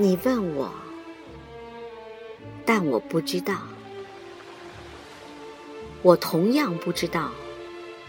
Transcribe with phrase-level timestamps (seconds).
[0.00, 0.72] 你问我，
[2.64, 3.62] 但我不知道。
[6.02, 7.32] 我同样不知道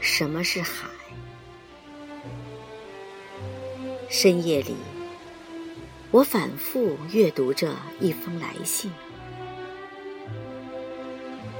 [0.00, 0.88] 什么是海。
[4.08, 4.74] 深夜里，
[6.10, 8.90] 我反复阅读着一封来信，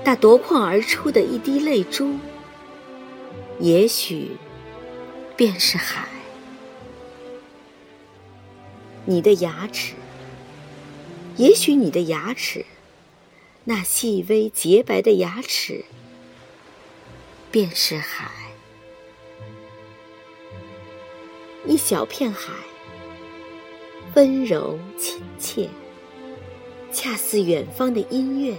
[0.04, 2.16] 那夺眶而出的一滴泪珠，
[3.60, 4.32] 也许
[5.36, 6.08] 便是海。
[9.04, 9.94] 你的牙齿，
[11.36, 12.64] 也许你的牙齿，
[13.64, 15.84] 那细微洁白的牙齿，
[17.50, 18.30] 便是海。
[21.66, 22.52] 一小片海，
[24.14, 25.68] 温柔亲切，
[26.90, 28.56] 恰似远方的音乐。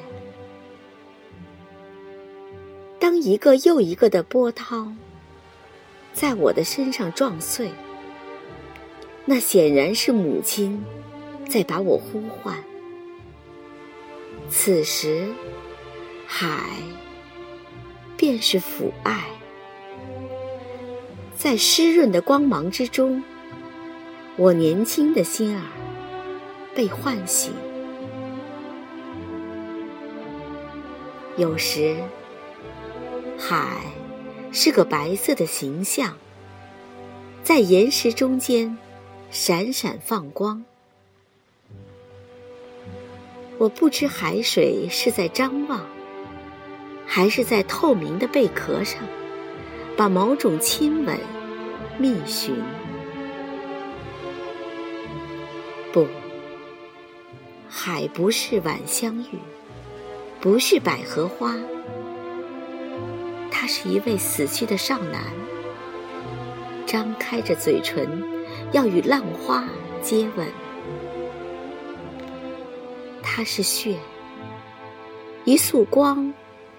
[3.00, 4.92] 当一个又一个的波涛
[6.14, 7.72] 在我的身上撞碎，
[9.26, 10.84] 那显然是母亲
[11.48, 12.56] 在把我呼唤。
[14.50, 15.28] 此时，
[16.26, 16.62] 海
[18.16, 19.26] 便是抚爱。
[21.36, 23.24] 在湿润的光芒之中，
[24.38, 25.62] 我年轻的心儿
[26.76, 27.52] 被唤醒。
[31.38, 31.96] 有时，
[33.38, 33.78] 海
[34.52, 36.18] 是个白色的形象，
[37.44, 38.78] 在岩石中间
[39.30, 40.66] 闪闪放光。
[43.58, 45.86] 我不知海水是在张望，
[47.06, 49.02] 还是在透明的贝壳上。
[49.98, 51.18] 把某种亲吻
[51.98, 52.54] 觅寻，
[55.92, 56.06] 不，
[57.68, 59.40] 海不是晚香玉，
[60.40, 61.56] 不是百合花，
[63.50, 65.24] 他是一位死去的少男，
[66.86, 68.24] 张开着嘴唇，
[68.72, 69.68] 要与浪花
[70.04, 70.46] 接吻。
[73.30, 73.98] 他是血，
[75.44, 76.34] 一束光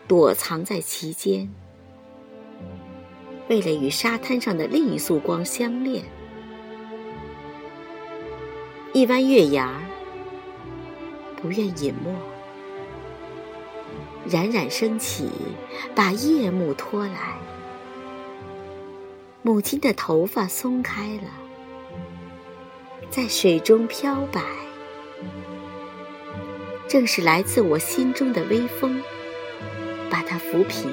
[0.08, 1.48] 躲藏在其间。
[3.48, 6.02] 为了与沙滩上的另一束光相恋，
[8.94, 9.82] 一弯月牙儿
[11.36, 12.12] 不愿隐没，
[14.26, 15.30] 冉冉升起，
[15.94, 17.36] 把夜幕拖来。
[19.42, 21.30] 母亲的头发松开了，
[23.10, 24.42] 在水中飘摆，
[26.88, 29.02] 正是来自我心中的微风，
[30.08, 30.90] 把它抚平。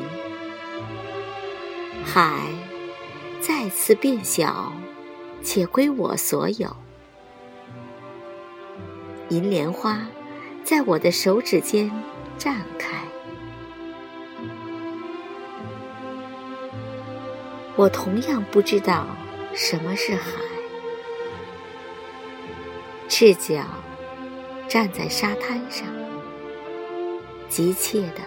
[2.04, 2.42] 海
[3.40, 4.74] 再次变小，
[5.42, 6.76] 且归我所有。
[9.30, 10.06] 银莲花
[10.64, 11.90] 在我的手指间
[12.38, 12.98] 绽开。
[17.78, 19.08] 我同样不知道
[19.54, 20.42] 什么是海。
[23.08, 23.64] 赤脚
[24.68, 25.88] 站在沙滩上，
[27.50, 28.22] 急切地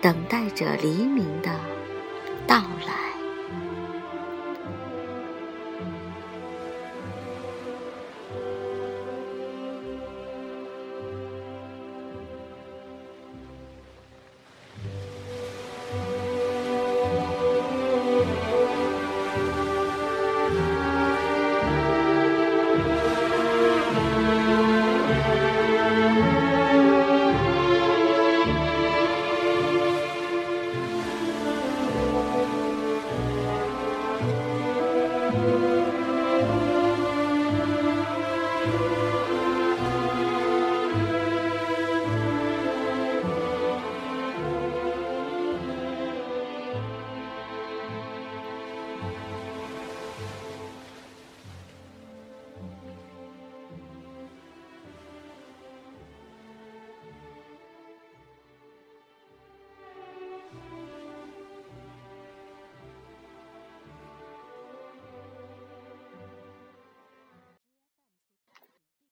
[0.00, 1.50] 等待着黎明的。
[2.46, 3.15] 到来。